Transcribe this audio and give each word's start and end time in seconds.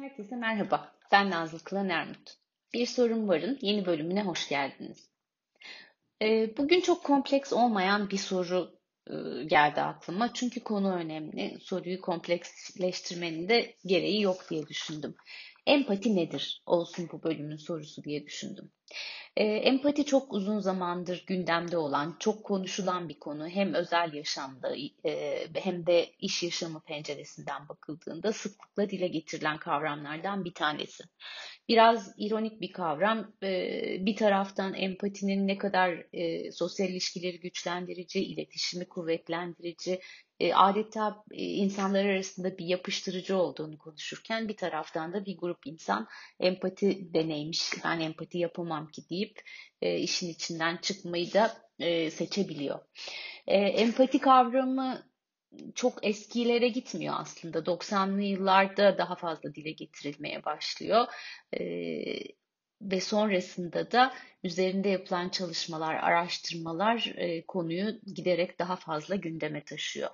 Herkese 0.00 0.36
merhaba. 0.36 0.92
Ben 1.12 1.30
Nazlı 1.30 1.58
Kılan 1.58 1.88
Ermut. 1.88 2.34
Bir 2.74 2.86
Sorun 2.86 3.28
Var'ın 3.28 3.58
yeni 3.62 3.86
bölümüne 3.86 4.22
hoş 4.22 4.48
geldiniz. 4.48 5.10
Ee, 6.22 6.56
bugün 6.56 6.80
çok 6.80 7.04
kompleks 7.04 7.52
olmayan 7.52 8.10
bir 8.10 8.16
soru 8.16 8.78
e, 9.06 9.14
geldi 9.44 9.80
aklıma. 9.80 10.32
Çünkü 10.34 10.60
konu 10.60 10.94
önemli. 10.94 11.58
Soruyu 11.60 12.00
kompleksleştirmenin 12.00 13.48
de 13.48 13.74
gereği 13.84 14.22
yok 14.22 14.50
diye 14.50 14.66
düşündüm. 14.66 15.14
Empati 15.66 16.16
nedir? 16.16 16.62
Olsun 16.66 17.08
bu 17.12 17.22
bölümün 17.22 17.56
sorusu 17.56 18.04
diye 18.04 18.26
düşündüm. 18.26 18.72
E, 19.38 19.44
empati 19.44 20.04
çok 20.04 20.32
uzun 20.32 20.60
zamandır 20.60 21.24
gündemde 21.26 21.76
olan, 21.76 22.16
çok 22.18 22.44
konuşulan 22.44 23.08
bir 23.08 23.18
konu. 23.18 23.48
Hem 23.48 23.74
özel 23.74 24.12
yaşamda 24.12 24.76
e, 25.04 25.46
hem 25.54 25.86
de 25.86 26.10
iş 26.18 26.42
yaşamı 26.42 26.80
penceresinden 26.80 27.68
bakıldığında 27.68 28.32
sıklıkla 28.32 28.90
dile 28.90 29.08
getirilen 29.08 29.58
kavramlardan 29.58 30.44
bir 30.44 30.54
tanesi. 30.54 31.04
Biraz 31.68 32.14
ironik 32.16 32.60
bir 32.60 32.72
kavram. 32.72 33.32
E, 33.42 34.06
bir 34.06 34.16
taraftan 34.16 34.74
empatinin 34.74 35.48
ne 35.48 35.58
kadar 35.58 36.06
e, 36.12 36.52
sosyal 36.52 36.88
ilişkileri 36.88 37.40
güçlendirici, 37.40 38.24
iletişimi 38.24 38.88
kuvvetlendirici, 38.88 40.00
e, 40.40 40.54
adeta 40.54 41.24
e, 41.30 41.44
insanlar 41.44 42.04
arasında 42.04 42.58
bir 42.58 42.66
yapıştırıcı 42.66 43.36
olduğunu 43.36 43.78
konuşurken 43.78 44.48
bir 44.48 44.56
taraftan 44.56 45.12
da 45.12 45.26
bir 45.26 45.36
grup 45.38 45.66
insan 45.66 46.08
empati 46.40 47.14
deneymiş, 47.14 47.70
ben 47.84 48.00
empati 48.00 48.38
yapamam 48.38 48.88
ki 48.88 49.02
deyip 49.10 49.42
işin 49.82 50.28
içinden 50.28 50.76
çıkmayı 50.76 51.32
da 51.32 51.56
seçebiliyor. 52.10 52.78
Empati 53.46 54.18
kavramı 54.18 55.07
çok 55.74 56.06
eskilere 56.06 56.68
gitmiyor 56.68 57.14
aslında. 57.18 57.58
90'lı 57.58 58.22
yıllarda 58.22 58.98
daha 58.98 59.16
fazla 59.16 59.54
dile 59.54 59.70
getirilmeye 59.70 60.44
başlıyor. 60.44 61.06
E, 61.60 61.62
ve 62.82 63.00
sonrasında 63.00 63.90
da 63.90 64.14
üzerinde 64.44 64.88
yapılan 64.88 65.28
çalışmalar, 65.28 65.94
araştırmalar 65.94 67.12
e, 67.16 67.46
konuyu 67.46 68.00
giderek 68.14 68.58
daha 68.58 68.76
fazla 68.76 69.16
gündeme 69.16 69.64
taşıyor. 69.64 70.10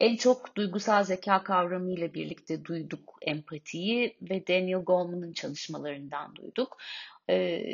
En 0.00 0.16
çok 0.16 0.56
duygusal 0.56 1.04
zeka 1.04 1.42
kavramı 1.42 1.92
ile 1.92 2.14
birlikte 2.14 2.64
duyduk 2.64 3.18
empatiyi 3.22 4.16
ve 4.22 4.46
Daniel 4.46 4.78
Goleman'ın 4.78 5.32
çalışmalarından 5.32 6.36
duyduk. 6.36 6.78
E, 7.30 7.64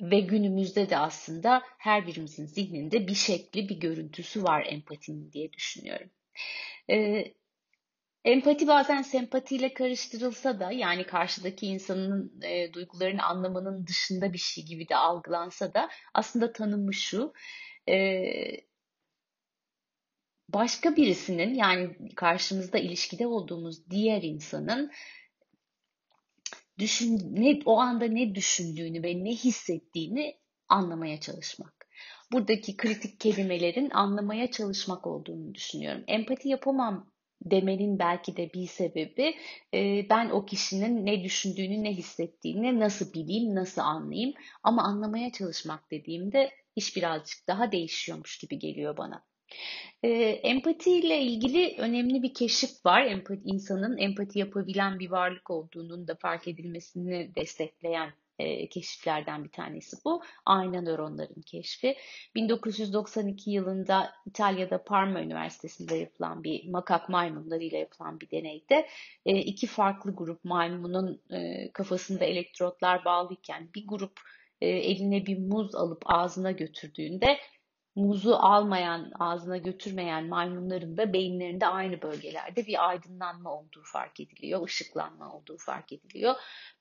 ve 0.00 0.20
günümüzde 0.20 0.90
de 0.90 0.96
aslında 0.96 1.62
her 1.78 2.06
birimizin 2.06 2.46
zihninde 2.46 3.08
bir 3.08 3.14
şekli, 3.14 3.68
bir 3.68 3.80
görüntüsü 3.80 4.42
var 4.42 4.66
empatinin 4.68 5.32
diye 5.32 5.52
düşünüyorum. 5.52 6.10
E, 6.90 7.24
Empati 8.26 8.68
bazen 8.68 9.02
sempatiyle 9.02 9.74
karıştırılsa 9.74 10.60
da 10.60 10.72
yani 10.72 11.06
karşıdaki 11.06 11.66
insanın 11.66 12.42
e, 12.42 12.72
duygularını 12.72 13.22
anlamanın 13.22 13.86
dışında 13.86 14.32
bir 14.32 14.38
şey 14.38 14.64
gibi 14.64 14.88
de 14.88 14.96
algılansa 14.96 15.74
da 15.74 15.88
aslında 16.14 16.52
tanımı 16.52 16.94
şu. 16.94 17.32
E, 17.88 17.96
başka 20.48 20.96
birisinin 20.96 21.54
yani 21.54 21.96
karşımızda 22.16 22.78
ilişkide 22.78 23.26
olduğumuz 23.26 23.90
diğer 23.90 24.22
insanın 24.22 24.92
düşün 26.78 27.34
ne 27.34 27.60
o 27.64 27.78
anda 27.78 28.04
ne 28.04 28.34
düşündüğünü 28.34 29.02
ve 29.02 29.24
ne 29.24 29.30
hissettiğini 29.30 30.36
anlamaya 30.68 31.20
çalışmak. 31.20 31.88
Buradaki 32.32 32.76
kritik 32.76 33.20
kelimelerin 33.20 33.90
anlamaya 33.90 34.50
çalışmak 34.50 35.06
olduğunu 35.06 35.54
düşünüyorum. 35.54 36.04
Empati 36.06 36.48
yapamam 36.48 37.12
demenin 37.42 37.98
belki 37.98 38.36
de 38.36 38.52
bir 38.52 38.66
sebebi 38.66 39.34
e, 39.74 40.06
ben 40.10 40.30
o 40.30 40.46
kişinin 40.46 41.06
ne 41.06 41.24
düşündüğünü, 41.24 41.82
ne 41.82 41.92
hissettiğini 41.92 42.80
nasıl 42.80 43.12
bileyim, 43.12 43.54
nasıl 43.54 43.80
anlayayım. 43.80 44.34
Ama 44.62 44.82
anlamaya 44.82 45.32
çalışmak 45.32 45.90
dediğimde 45.90 46.50
iş 46.76 46.96
birazcık 46.96 47.48
daha 47.48 47.72
değişiyormuş 47.72 48.38
gibi 48.38 48.58
geliyor 48.58 48.96
bana. 48.96 49.24
E, 50.02 50.08
empati 50.42 50.90
ile 50.90 51.20
ilgili 51.20 51.74
önemli 51.78 52.22
bir 52.22 52.34
keşif 52.34 52.86
var. 52.86 53.02
Empati, 53.02 53.42
insanın 53.44 53.98
empati 53.98 54.38
yapabilen 54.38 54.98
bir 54.98 55.10
varlık 55.10 55.50
olduğunun 55.50 56.08
da 56.08 56.14
fark 56.14 56.48
edilmesini 56.48 57.34
destekleyen 57.36 58.12
e, 58.38 58.68
keşiflerden 58.68 59.44
bir 59.44 59.48
tanesi 59.48 59.96
bu. 60.04 60.22
Ayna 60.46 60.80
nöronların 60.80 61.42
keşfi. 61.46 61.96
1992 62.34 63.50
yılında 63.50 64.12
İtalya'da 64.26 64.84
Parma 64.84 65.22
Üniversitesi'nde 65.22 65.96
yapılan 65.96 66.44
bir 66.44 66.68
makak 66.68 67.08
maymunlarıyla 67.08 67.78
yapılan 67.78 68.20
bir 68.20 68.30
deneyde 68.30 68.86
e, 69.26 69.36
iki 69.36 69.66
farklı 69.66 70.16
grup 70.16 70.44
maymunun 70.44 71.20
e, 71.30 71.70
kafasında 71.72 72.24
elektrotlar 72.24 73.04
bağlıyken 73.04 73.68
bir 73.74 73.86
grup 73.86 74.20
e, 74.60 74.68
eline 74.68 75.26
bir 75.26 75.38
muz 75.38 75.74
alıp 75.74 76.02
ağzına 76.06 76.50
götürdüğünde 76.50 77.38
muzu 77.96 78.34
almayan, 78.34 79.12
ağzına 79.18 79.56
götürmeyen 79.56 80.28
maymunların 80.28 80.96
da 80.96 81.12
beyinlerinde 81.12 81.66
aynı 81.66 82.02
bölgelerde 82.02 82.66
bir 82.66 82.88
aydınlanma 82.88 83.58
olduğu 83.58 83.82
fark 83.84 84.20
ediliyor, 84.20 84.66
ışıklanma 84.66 85.36
olduğu 85.36 85.56
fark 85.58 85.92
ediliyor. 85.92 86.34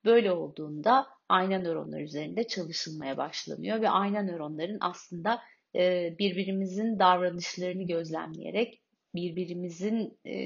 Böyle 0.06 0.32
olduğunda 0.32 1.08
ayna 1.30 1.60
nöronlar 1.60 2.02
üzerinde 2.02 2.48
çalışılmaya 2.48 3.18
başlanıyor 3.18 3.82
ve 3.82 3.90
ayna 3.90 4.22
nöronların 4.22 4.78
aslında 4.82 5.42
e, 5.76 6.16
birbirimizin 6.20 7.00
davranışlarını 7.00 7.84
gözlemleyerek 7.84 8.82
birbirimizin 9.16 10.18
e, 10.26 10.38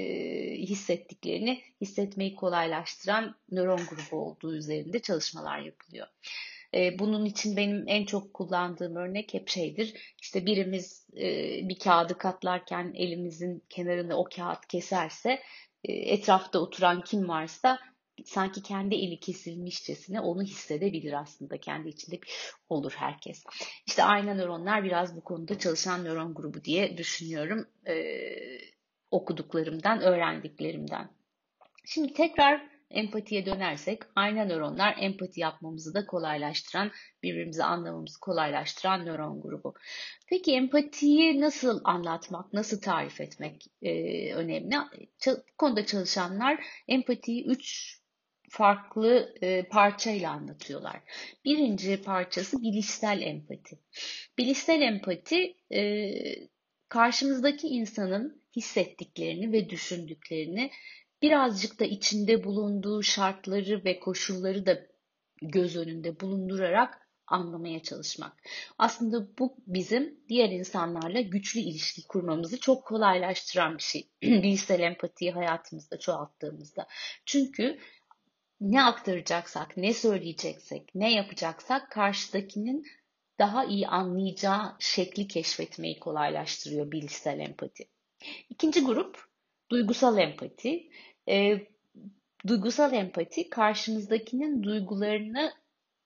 hissettiklerini 0.58 1.62
hissetmeyi 1.82 2.36
kolaylaştıran 2.36 3.36
nöron 3.52 3.82
grubu 3.90 4.22
olduğu 4.22 4.56
üzerinde 4.56 5.00
çalışmalar 5.00 5.60
yapılıyor. 5.60 6.08
E, 6.74 7.00
bunun 7.00 7.26
için 7.26 7.58
benim 7.58 7.84
en 7.88 8.06
çok 8.06 8.34
kullandığım 8.34 8.96
örnek 8.96 9.34
hep 9.34 9.50
şeydir. 9.50 10.16
İşte 10.22 10.46
birimiz 10.46 11.08
e, 11.18 11.28
bir 11.70 11.80
kağıdı 11.80 12.18
katlarken 12.18 12.94
elimizin 12.96 13.64
kenarını 13.70 14.16
o 14.16 14.24
kağıt 14.36 14.68
keserse 14.68 15.40
e, 15.84 15.94
etrafta 15.94 16.60
oturan 16.60 17.02
kim 17.02 17.30
varsa 17.30 17.80
sanki 18.26 18.64
kendi 18.64 18.96
eli 18.96 19.20
kesilmişçesine 19.20 20.20
onu 20.22 20.44
hissedebilir 20.44 21.22
aslında. 21.22 21.58
Kendi 21.58 21.90
içinde 21.90 22.20
olur 22.70 22.94
herkes. 22.96 23.44
İşte 23.88 24.04
ayna 24.04 24.34
nöronlar 24.34 24.84
biraz 24.84 25.16
bu 25.16 25.22
konuda 25.22 25.60
çalışan 25.60 26.04
nöron 26.04 26.34
grubu 26.34 26.64
diye 26.64 26.98
düşünüyorum. 26.98 27.68
Ee, 27.88 28.36
okuduklarımdan, 29.12 30.02
öğrendiklerimden. 30.02 31.10
Şimdi 31.86 32.14
tekrar 32.14 32.79
empatiye 32.92 33.46
dönersek 33.46 34.02
ayna 34.16 34.46
nöronlar 34.46 34.96
empati 35.00 35.40
yapmamızı 35.40 35.94
da 35.94 36.06
kolaylaştıran, 36.06 36.92
birbirimizi 37.24 37.64
anlamamızı 37.64 38.20
kolaylaştıran 38.20 39.06
nöron 39.06 39.42
grubu. 39.42 39.74
Peki 40.28 40.54
empatiyi 40.54 41.42
nasıl 41.42 41.82
anlatmak, 41.84 42.54
nasıl 42.54 42.82
tarif 42.82 43.22
etmek 43.22 43.66
e, 43.82 43.94
önemli? 44.34 44.76
Bu 45.28 45.32
konuda 45.58 45.86
çalışanlar 45.86 46.66
empatiyi 46.88 47.46
üç 47.46 47.96
farklı 48.50 49.36
e, 49.42 49.64
parçayla 49.64 50.32
anlatıyorlar. 50.32 51.02
Birinci 51.46 52.02
parçası 52.02 52.62
bilişsel 52.62 53.22
empati. 53.22 53.80
Bilişsel 54.38 54.82
empati 54.82 55.56
e, 55.74 56.12
karşımızdaki 56.90 57.68
insanın 57.68 58.44
hissettiklerini 58.56 59.52
ve 59.52 59.70
düşündüklerini 59.70 60.72
birazcık 61.22 61.80
da 61.80 61.86
içinde 61.86 62.44
bulunduğu 62.44 63.04
şartları 63.04 63.86
ve 63.86 64.00
koşulları 64.00 64.66
da 64.66 64.80
göz 65.42 65.76
önünde 65.76 66.20
bulundurarak 66.20 67.10
anlamaya 67.28 67.84
çalışmak. 67.84 68.38
Aslında 68.78 69.38
bu 69.40 69.58
bizim 69.68 70.20
diğer 70.30 70.50
insanlarla 70.50 71.22
güçlü 71.22 71.60
ilişki 71.60 72.08
kurmamızı 72.08 72.60
çok 72.60 72.86
kolaylaştıran 72.86 73.78
bir 73.78 73.84
şey. 73.84 74.10
Bilişsel 74.22 74.80
empatiyi 74.80 75.32
hayatımızda 75.32 76.00
çoğalttığımızda. 76.00 76.88
Çünkü 77.26 77.80
ne 78.62 78.84
aktaracaksak, 78.84 79.78
ne 79.78 79.94
söyleyeceksek, 79.94 80.96
ne 80.96 81.14
yapacaksak 81.14 81.92
karşıdakinin 81.92 82.86
daha 83.40 83.66
iyi 83.66 83.88
anlayacağı 83.88 84.76
şekli 84.80 85.28
keşfetmeyi 85.28 86.00
kolaylaştırıyor 86.00 86.92
bilişsel 86.92 87.40
empati. 87.40 87.88
İkinci 88.50 88.84
grup 88.84 89.30
duygusal 89.72 90.18
empati. 90.18 90.90
E, 91.30 91.68
duygusal 92.48 92.94
empati 92.94 93.50
karşımızdakinin 93.50 94.64
duygularını 94.64 95.52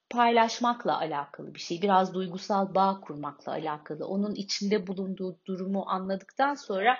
paylaşmakla 0.10 0.98
alakalı 0.98 1.56
bir 1.56 1.60
şey. 1.60 1.82
Biraz 1.82 2.14
duygusal 2.14 2.76
bağ 2.76 3.02
kurmakla 3.02 3.52
alakalı. 3.52 4.08
Onun 4.08 4.36
içinde 4.36 4.88
bulunduğu 4.88 5.40
durumu 5.48 5.84
anladıktan 5.88 6.54
sonra 6.54 6.98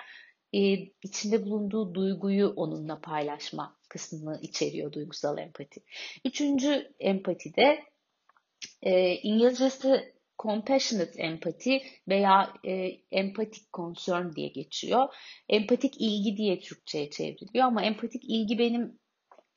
e, 0.52 0.58
içinde 1.02 1.44
bulunduğu 1.44 1.94
duyguyu 1.94 2.52
onunla 2.56 3.00
paylaşma 3.00 3.76
kısmını 3.88 4.38
içeriyor 4.42 4.92
duygusal 4.92 5.38
empati. 5.38 5.82
Üçüncü 6.24 6.94
empati 7.00 7.56
de 7.56 7.84
e, 8.82 9.14
İngilizcesi 9.14 10.13
compassionate 10.38 11.22
empati 11.22 11.82
veya 12.08 12.54
e, 12.66 12.90
empatik 13.10 13.72
concern 13.72 14.32
diye 14.32 14.48
geçiyor. 14.48 15.08
Empatik 15.48 16.00
ilgi 16.00 16.36
diye 16.36 16.60
Türkçe'ye 16.60 17.10
çevriliyor 17.10 17.64
ama 17.64 17.82
empatik 17.82 18.24
ilgi 18.24 18.58
benim 18.58 18.98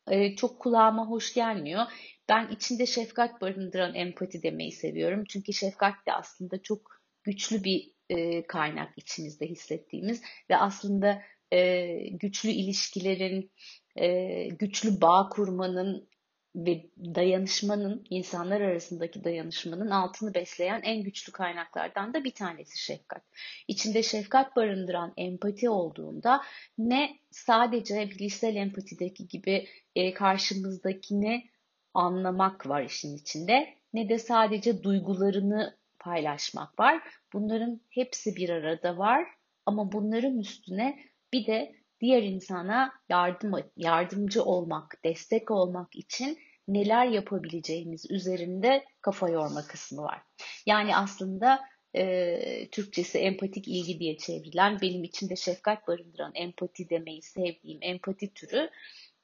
e, 0.07 0.35
çok 0.35 0.59
kulağıma 0.59 1.07
hoş 1.07 1.33
gelmiyor. 1.33 1.81
Ben 2.29 2.49
içinde 2.51 2.85
şefkat 2.85 3.41
barındıran 3.41 3.95
empati 3.95 4.43
demeyi 4.43 4.71
seviyorum. 4.71 5.23
Çünkü 5.29 5.53
şefkat 5.53 5.93
de 6.07 6.13
aslında 6.13 6.61
çok 6.61 7.01
güçlü 7.23 7.63
bir 7.63 7.91
e, 8.09 8.47
kaynak 8.47 8.93
içimizde 8.97 9.47
hissettiğimiz 9.47 10.21
ve 10.49 10.57
aslında 10.57 11.21
e, 11.51 11.93
güçlü 12.09 12.49
ilişkilerin, 12.49 13.51
e, 13.95 14.47
güçlü 14.47 15.01
bağ 15.01 15.29
kurmanın 15.29 16.09
ve 16.57 16.85
dayanışmanın, 17.15 18.05
insanlar 18.09 18.61
arasındaki 18.61 19.23
dayanışmanın 19.23 19.89
altını 19.89 20.33
besleyen 20.33 20.81
en 20.83 21.03
güçlü 21.03 21.31
kaynaklardan 21.31 22.13
da 22.13 22.23
bir 22.23 22.31
tanesi 22.31 22.83
şefkat. 22.83 23.23
İçinde 23.67 24.03
şefkat 24.03 24.55
barındıran 24.55 25.13
empati 25.17 25.69
olduğunda 25.69 26.41
ne 26.77 27.17
sadece 27.31 28.09
bilişsel 28.09 28.55
empatideki 28.55 29.27
gibi 29.27 29.67
e, 29.95 30.13
karşımızdakini 30.13 31.49
anlamak 31.93 32.67
var 32.69 32.83
işin 32.83 33.17
içinde 33.17 33.73
ne 33.93 34.09
de 34.09 34.19
sadece 34.19 34.83
duygularını 34.83 35.77
paylaşmak 35.99 36.79
var. 36.79 37.03
Bunların 37.33 37.81
hepsi 37.89 38.35
bir 38.35 38.49
arada 38.49 38.97
var 38.97 39.27
ama 39.65 39.91
bunların 39.91 40.39
üstüne 40.39 40.99
bir 41.33 41.45
de 41.45 41.75
diğer 41.99 42.23
insana 42.23 42.91
yardım 43.09 43.53
yardımcı 43.75 44.43
olmak, 44.43 45.03
destek 45.03 45.51
olmak 45.51 45.95
için 45.95 46.37
neler 46.67 47.05
yapabileceğimiz 47.05 48.11
üzerinde 48.11 48.85
kafa 49.01 49.29
yorma 49.29 49.67
kısmı 49.67 50.01
var. 50.01 50.21
Yani 50.65 50.95
aslında 50.95 51.59
e, 51.95 52.69
Türkçesi 52.71 53.17
empatik 53.17 53.67
ilgi 53.67 53.99
diye 53.99 54.17
çevrilen, 54.17 54.81
benim 54.81 55.03
içinde 55.03 55.35
şefkat 55.35 55.87
barındıran 55.87 56.31
empati 56.35 56.89
demeyi 56.89 57.21
sevdiğim 57.21 57.79
empati 57.81 58.33
türü 58.33 58.69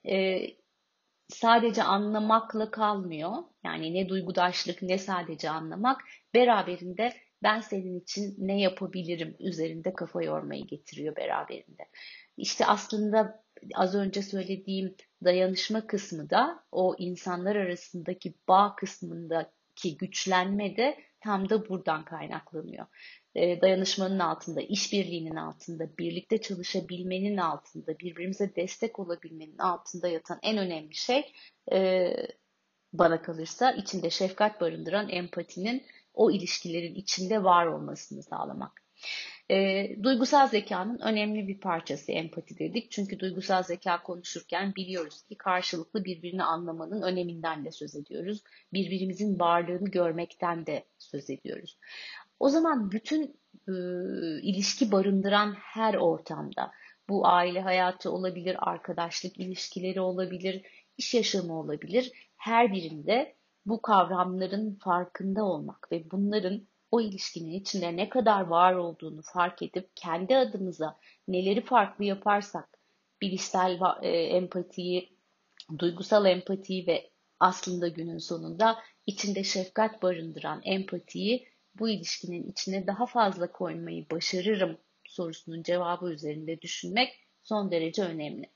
e, 0.08 0.48
sadece 1.30 1.84
anlamakla 1.84 2.72
kalmıyor. 2.72 3.32
Yani 3.64 3.94
ne 3.94 4.10
duygudaşlık 4.10 4.82
ne 4.82 4.98
sadece 4.98 5.50
anlamak. 5.50 6.02
Beraberinde 6.34 7.14
ben 7.44 7.60
senin 7.60 8.00
için 8.00 8.36
ne 8.38 8.62
yapabilirim 8.62 9.36
üzerinde 9.40 9.94
kafa 9.94 10.24
yormayı 10.24 10.68
getiriyor 10.68 11.16
beraberinde. 11.16 11.84
İşte 12.38 12.66
aslında 12.66 13.44
az 13.76 13.96
önce 13.96 14.22
söylediğim 14.22 14.96
dayanışma 15.24 15.88
kısmı 15.88 16.30
da 16.30 16.64
o 16.72 16.96
insanlar 16.98 17.56
arasındaki 17.56 18.34
bağ 18.48 18.76
kısmındaki 18.76 19.98
güçlenme 19.98 20.78
de 20.78 20.98
tam 21.24 21.50
da 21.50 21.70
buradan 21.70 22.06
kaynaklanıyor. 22.06 22.86
E, 23.36 23.62
dayanışmanın 23.62 24.20
altında, 24.20 24.62
işbirliğinin 24.62 25.36
altında, 25.36 25.98
birlikte 25.98 26.42
çalışabilmenin 26.42 27.38
altında, 27.38 28.00
birbirimize 28.00 28.56
destek 28.56 29.00
olabilmenin 29.00 29.58
altında 29.58 30.08
yatan 30.08 30.40
en 30.44 30.58
önemli 30.58 30.96
şey 30.96 31.34
e, 31.72 32.10
bana 32.94 33.22
kalırsa 33.22 33.72
içinde 33.72 34.10
şefkat 34.10 34.62
barındıran 34.62 35.10
empatinin 35.10 35.84
o 36.14 36.32
ilişkilerin 36.32 36.96
içinde 36.96 37.44
var 37.44 37.66
olmasını 37.66 38.24
sağlamak. 38.24 38.84
E, 39.52 39.90
duygusal 40.04 40.48
zekanın 40.48 41.00
önemli 41.00 41.48
bir 41.48 41.60
parçası 41.60 42.12
empati 42.12 42.60
dedik. 42.60 42.92
Çünkü 42.92 43.20
duygusal 43.20 43.64
zeka 43.64 44.04
konuşurken 44.04 44.76
biliyoruz 44.76 45.22
ki 45.22 45.36
karşılıklı 45.38 46.06
birbirini 46.06 46.44
anlamanın 46.44 47.02
öneminden 47.02 47.66
de 47.66 47.72
söz 47.72 47.96
ediyoruz. 47.96 48.44
Birbirimizin 48.74 49.40
varlığını 49.40 49.90
görmekten 49.90 50.66
de 50.66 50.86
söz 50.98 51.30
ediyoruz. 51.30 51.78
O 52.40 52.50
zaman 52.50 52.92
bütün 52.92 53.24
e, 53.68 53.74
ilişki 54.42 54.92
barındıran 54.92 55.54
her 55.54 55.94
ortamda 55.94 56.72
bu 57.10 57.28
aile 57.28 57.62
hayatı 57.62 58.12
olabilir, 58.12 58.56
arkadaşlık 58.60 59.40
ilişkileri 59.40 60.02
olabilir, 60.02 60.62
iş 60.98 61.14
yaşamı 61.14 61.60
olabilir. 61.60 62.12
Her 62.36 62.74
birinde 62.74 63.36
bu 63.66 63.82
kavramların 63.82 64.76
farkında 64.76 65.44
olmak 65.44 65.92
ve 65.92 66.12
bunların 66.12 66.68
o 66.92 67.02
ilişkinin 67.02 67.54
içinde 67.54 67.96
ne 67.96 68.10
kadar 68.10 68.42
var 68.42 68.74
olduğunu 68.74 69.22
fark 69.34 69.62
edip 69.62 69.90
kendi 69.96 70.38
adımıza 70.38 71.00
neleri 71.28 71.62
farklı 71.66 72.06
yaparsak 72.06 72.80
bilişsel 73.22 73.80
e, 74.02 74.10
empatiyi, 74.10 75.18
duygusal 75.80 76.26
empatiyi 76.26 76.88
ve 76.88 77.12
aslında 77.40 77.88
günün 77.88 78.18
sonunda 78.18 78.80
içinde 79.06 79.44
şefkat 79.44 80.04
barındıran 80.04 80.62
empatiyi 80.64 81.48
bu 81.80 81.90
ilişkinin 81.90 82.52
içine 82.52 82.88
daha 82.88 83.06
fazla 83.06 83.52
koymayı 83.52 84.10
başarırım 84.12 84.78
sorusunun 85.08 85.64
cevabı 85.64 86.14
üzerinde 86.14 86.62
düşünmek 86.62 87.14
son 87.44 87.72
derece 87.72 88.04
önemli. 88.04 88.52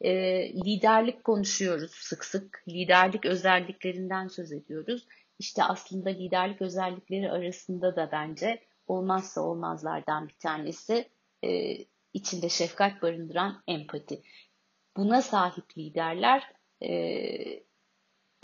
E, 0.00 0.12
liderlik 0.54 1.24
konuşuyoruz 1.24 1.90
sık 1.90 2.24
sık. 2.24 2.64
Liderlik 2.68 3.26
özelliklerinden 3.26 4.28
söz 4.28 4.52
ediyoruz. 4.52 5.06
İşte 5.38 5.64
aslında 5.64 6.10
liderlik 6.10 6.62
özellikleri 6.62 7.30
arasında 7.30 7.96
da 7.96 8.08
bence 8.12 8.62
olmazsa 8.86 9.40
olmazlardan 9.40 10.28
bir 10.28 10.38
tanesi 10.38 11.08
e, 11.44 11.76
içinde 12.14 12.48
şefkat 12.48 13.02
barındıran 13.02 13.62
empati. 13.68 14.22
Buna 14.96 15.22
sahip 15.22 15.78
liderler 15.78 16.52
e, 16.82 16.90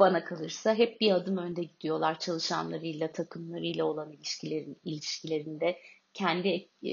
bana 0.00 0.24
kalırsa 0.24 0.74
hep 0.74 1.00
bir 1.00 1.12
adım 1.12 1.36
önde 1.36 1.62
gidiyorlar 1.62 2.18
çalışanlarıyla, 2.18 3.12
takımlarıyla 3.12 3.84
olan 3.84 4.12
ilişkilerin, 4.12 4.80
ilişkilerinde, 4.84 5.78
kendi 6.12 6.68
e, 6.86 6.92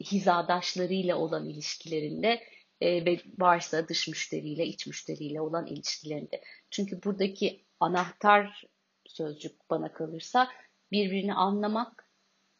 hizadaşlarıyla 0.00 1.16
olan 1.16 1.48
ilişkilerinde 1.48 2.42
ve 2.82 3.20
varsa 3.38 3.88
dış 3.88 4.08
müşteriyle, 4.08 4.66
iç 4.66 4.86
müşteriyle 4.86 5.40
olan 5.40 5.66
ilişkilerinde. 5.66 6.42
Çünkü 6.70 7.02
buradaki 7.02 7.64
anahtar 7.80 8.64
sözcük 9.06 9.70
bana 9.70 9.92
kalırsa 9.92 10.48
birbirini 10.92 11.34
anlamak, 11.34 12.10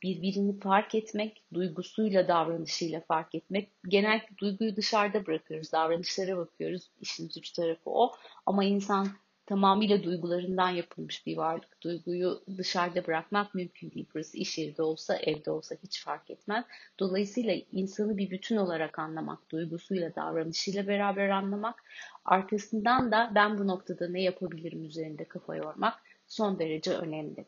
birbirini 0.03 0.61
fark 0.61 0.95
etmek, 0.95 1.45
duygusuyla, 1.55 2.29
davranışıyla 2.29 3.01
fark 3.09 3.35
etmek. 3.35 3.73
Genellikle 3.89 4.37
duyguyu 4.39 4.77
dışarıda 4.77 5.27
bırakıyoruz, 5.27 5.73
davranışlara 5.73 6.37
bakıyoruz. 6.37 6.91
İşin 7.01 7.31
üç 7.39 7.51
tarafı 7.53 7.91
o. 7.91 8.13
Ama 8.47 8.65
insan 8.65 9.09
tamamıyla 9.47 10.03
duygularından 10.03 10.71
yapılmış 10.71 11.27
bir 11.27 11.37
varlık. 11.37 11.83
Duyguyu 11.83 12.43
dışarıda 12.59 13.07
bırakmak 13.07 13.55
mümkün 13.55 13.91
değil. 13.91 14.07
Burası 14.15 14.39
iş 14.39 14.59
yeri 14.59 14.77
de 14.77 14.83
olsa, 14.83 15.17
evde 15.17 15.51
olsa 15.51 15.77
hiç 15.83 16.05
fark 16.05 16.31
etmez. 16.31 16.65
Dolayısıyla 16.99 17.57
insanı 17.73 18.19
bir 18.19 18.31
bütün 18.31 18.57
olarak 18.57 18.99
anlamak, 18.99 19.51
duygusuyla, 19.51 20.15
davranışıyla 20.15 20.87
beraber 20.87 21.29
anlamak, 21.29 21.85
arkasından 22.25 23.13
da 23.13 23.33
ben 23.35 23.59
bu 23.59 23.67
noktada 23.67 24.09
ne 24.09 24.23
yapabilirim 24.23 24.85
üzerinde 24.85 25.25
kafa 25.25 25.57
yormak 25.57 26.03
son 26.27 26.59
derece 26.59 26.93
önemli. 26.93 27.45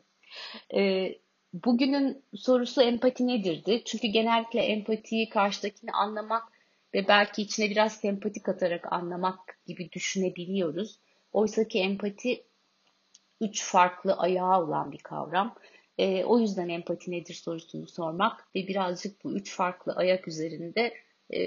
Ee, 0.75 1.15
bugünün 1.53 2.23
sorusu 2.35 2.81
empati 2.81 3.27
nedirdi? 3.27 3.81
Çünkü 3.85 4.07
genellikle 4.07 4.59
empatiyi 4.59 5.29
karşıdakini 5.29 5.91
anlamak 5.91 6.43
ve 6.93 7.07
belki 7.07 7.41
içine 7.41 7.69
biraz 7.69 7.93
sempati 7.93 8.43
katarak 8.43 8.93
anlamak 8.93 9.59
gibi 9.65 9.91
düşünebiliyoruz. 9.91 10.99
Oysa 11.31 11.67
ki 11.67 11.79
empati 11.79 12.43
üç 13.41 13.63
farklı 13.63 14.13
ayağı 14.13 14.63
olan 14.63 14.91
bir 14.91 14.97
kavram. 14.97 15.55
E, 15.97 16.23
o 16.23 16.39
yüzden 16.39 16.69
empati 16.69 17.11
nedir 17.11 17.33
sorusunu 17.33 17.87
sormak 17.87 18.55
ve 18.55 18.67
birazcık 18.67 19.23
bu 19.23 19.35
üç 19.35 19.55
farklı 19.55 19.93
ayak 19.93 20.27
üzerinde 20.27 20.93
e, 21.33 21.39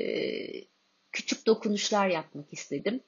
küçük 1.13 1.47
dokunuşlar 1.47 2.09
yapmak 2.09 2.53
istedim. 2.53 3.01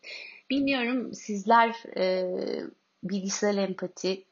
Bilmiyorum 0.50 1.14
sizler 1.14 1.96
e, 1.96 2.30
bilgisayar 3.02 3.54
empati, 3.54 4.24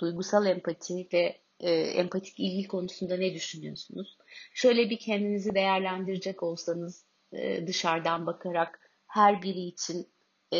duygusal 0.00 0.46
empati 0.46 1.08
ve 1.12 1.40
e, 1.60 1.70
empatik 1.72 2.40
ilgi 2.40 2.68
konusunda 2.68 3.16
ne 3.16 3.34
düşünüyorsunuz? 3.34 4.18
Şöyle 4.52 4.90
bir 4.90 4.98
kendinizi 4.98 5.54
değerlendirecek 5.54 6.42
olsanız 6.42 7.04
e, 7.32 7.66
dışarıdan 7.66 8.26
bakarak 8.26 8.80
her 9.06 9.42
biri 9.42 9.60
için 9.60 10.08
e, 10.52 10.58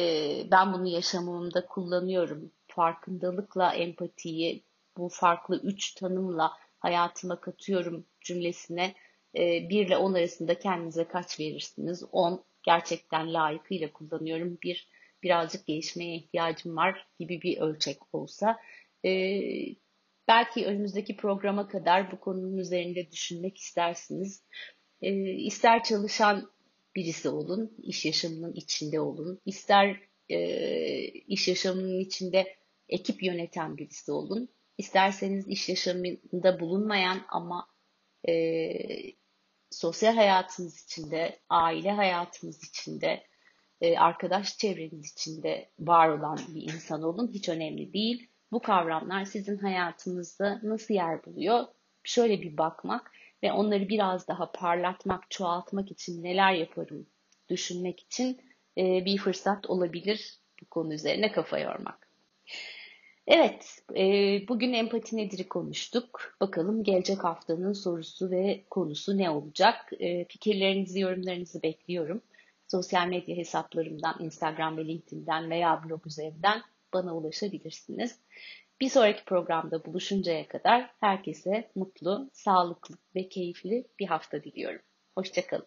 ben 0.51 0.73
bunu 0.73 0.89
yaşamımda 0.89 1.67
kullanıyorum. 1.67 2.53
Farkındalıkla 2.69 3.75
empatiyi 3.75 4.63
bu 4.97 5.09
farklı 5.09 5.61
üç 5.63 5.95
tanımla 5.95 6.53
hayatıma 6.79 7.41
katıyorum 7.41 8.07
cümlesine 8.21 8.95
e, 9.37 9.69
1 9.69 9.87
ile 9.87 9.97
10 9.97 10.15
arasında 10.15 10.59
kendinize 10.59 11.05
kaç 11.05 11.41
verirsiniz? 11.41 12.05
10 12.13 12.45
gerçekten 12.63 13.35
layıkıyla 13.35 13.93
kullanıyorum. 13.93 14.59
Bir 14.63 14.89
birazcık 15.23 15.67
gelişmeye 15.67 16.17
ihtiyacım 16.17 16.77
var 16.77 17.07
gibi 17.19 17.43
bir 17.43 17.59
ölçek 17.59 18.15
olsa. 18.15 18.59
E, 19.05 19.11
belki 20.29 20.67
önümüzdeki 20.67 21.17
programa 21.17 21.69
kadar 21.69 22.13
bu 22.13 22.21
konunun 22.21 22.57
üzerinde 22.57 23.11
düşünmek 23.11 23.59
istersiniz. 23.59 24.43
E, 25.03 25.13
ister 25.31 25.85
çalışan 25.85 26.51
birisi 26.97 27.29
olun, 27.29 27.77
iş 27.83 28.07
yaşamının 28.07 28.53
içinde 28.53 29.01
olun. 29.01 29.41
İster 29.47 30.01
e, 30.29 30.39
iş 31.09 31.49
yaşamının 31.49 32.01
içinde 32.01 32.57
ekip 32.89 33.23
yöneten 33.23 33.77
birisi 33.77 34.13
olun. 34.13 34.49
İsterseniz 34.79 35.49
iş 35.49 35.69
yaşamında 35.69 36.61
bulunmayan 36.61 37.21
ama 37.29 37.69
e, 38.29 38.33
sosyal 39.71 40.15
hayatınız 40.15 40.85
içinde, 40.85 41.39
aile 41.49 41.91
hayatınız 41.91 42.65
içinde 42.65 43.27
e, 43.81 43.99
arkadaş 43.99 44.59
çevreniz 44.59 45.13
içinde 45.13 45.71
var 45.79 46.09
olan 46.09 46.39
bir 46.49 46.63
insan 46.63 47.03
olun. 47.03 47.31
Hiç 47.35 47.49
önemli 47.49 47.93
değil. 47.93 48.29
Bu 48.53 48.61
kavramlar 48.61 49.25
sizin 49.25 49.59
hayatınızda 49.59 50.61
nasıl 50.63 50.95
yer 50.95 51.25
buluyor? 51.25 51.65
Şöyle 52.05 52.43
bir 52.43 52.59
bakmak 52.59 53.13
ve 53.43 53.53
onları 53.53 53.89
biraz 53.89 54.29
daha 54.29 54.53
parlatmak, 54.53 55.31
çoğaltmak 55.31 55.91
için 55.91 56.23
neler 56.23 56.53
yaparım 56.53 57.07
düşünmek 57.49 58.01
için 58.01 58.41
e, 58.79 59.05
bir 59.05 59.19
fırsat 59.19 59.71
olabilir 59.71 60.39
bu 60.63 60.67
konu 60.67 60.95
üzerine 60.95 61.33
kafa 61.33 61.59
yormak. 61.59 62.09
Evet, 63.27 63.83
e, 63.97 64.03
bugün 64.49 64.73
empati 64.73 65.17
nedir'i 65.17 65.49
konuştuk. 65.49 66.37
Bakalım 66.41 66.83
gelecek 66.83 67.25
haftanın 67.25 67.73
sorusu 67.73 68.31
ve 68.31 68.65
konusu 68.71 69.19
ne 69.19 69.31
olacak? 69.31 69.91
E, 70.01 70.25
fikirlerinizi, 70.25 71.01
yorumlarınızı 71.01 71.63
bekliyorum. 71.63 72.23
Sosyal 72.69 73.07
medya 73.09 73.37
hesaplarımdan, 73.37 74.17
Instagram 74.21 74.77
ve 74.77 74.85
LinkedIn'den 74.85 75.51
veya 75.51 75.85
blog 75.85 76.07
üzerinden 76.07 76.63
bana 76.93 77.17
ulaşabilirsiniz. 77.17 78.19
Bir 78.81 78.89
sonraki 78.89 79.25
programda 79.25 79.85
buluşuncaya 79.85 80.49
kadar 80.49 80.95
herkese 81.01 81.71
mutlu, 81.75 82.31
sağlıklı 82.33 82.97
ve 83.15 83.29
keyifli 83.29 83.87
bir 83.99 84.07
hafta 84.07 84.45
diliyorum. 84.45 84.83
Hoşçakalın. 85.15 85.67